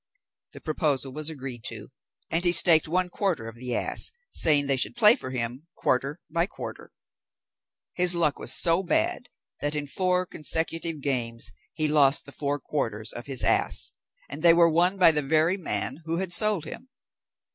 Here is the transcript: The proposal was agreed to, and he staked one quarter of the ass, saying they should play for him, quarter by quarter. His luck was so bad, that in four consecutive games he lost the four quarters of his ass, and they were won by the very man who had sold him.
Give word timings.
The 0.53 0.61
proposal 0.61 1.13
was 1.13 1.29
agreed 1.29 1.63
to, 1.65 1.89
and 2.31 2.43
he 2.43 2.51
staked 2.53 2.87
one 2.87 3.07
quarter 3.09 3.47
of 3.47 3.53
the 3.53 3.75
ass, 3.75 4.09
saying 4.31 4.65
they 4.65 4.75
should 4.75 4.95
play 4.95 5.15
for 5.15 5.29
him, 5.29 5.67
quarter 5.75 6.19
by 6.27 6.47
quarter. 6.47 6.91
His 7.93 8.15
luck 8.15 8.39
was 8.39 8.51
so 8.51 8.81
bad, 8.81 9.27
that 9.59 9.75
in 9.75 9.85
four 9.85 10.25
consecutive 10.25 11.01
games 11.01 11.51
he 11.75 11.87
lost 11.87 12.25
the 12.25 12.31
four 12.31 12.59
quarters 12.59 13.13
of 13.13 13.27
his 13.27 13.43
ass, 13.43 13.91
and 14.27 14.41
they 14.41 14.55
were 14.55 14.71
won 14.71 14.97
by 14.97 15.11
the 15.11 15.21
very 15.21 15.55
man 15.55 16.01
who 16.05 16.17
had 16.17 16.33
sold 16.33 16.65
him. 16.65 16.89